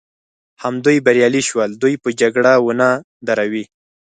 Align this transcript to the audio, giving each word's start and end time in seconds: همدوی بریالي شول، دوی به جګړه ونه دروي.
همدوی 0.63 0.97
بریالي 1.05 1.41
شول، 1.49 1.69
دوی 1.81 1.93
به 2.03 2.09
جګړه 2.21 2.53
ونه 2.65 2.89
دروي. 3.27 3.65